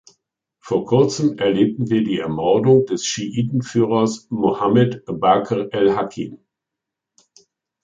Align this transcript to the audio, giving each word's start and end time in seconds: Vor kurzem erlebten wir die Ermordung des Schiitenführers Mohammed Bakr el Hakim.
Vor 0.57 0.85
kurzem 0.87 1.37
erlebten 1.37 1.91
wir 1.91 2.03
die 2.03 2.17
Ermordung 2.17 2.87
des 2.87 3.05
Schiitenführers 3.05 4.25
Mohammed 4.31 5.03
Bakr 5.05 5.67
el 5.71 5.95
Hakim. 5.95 6.39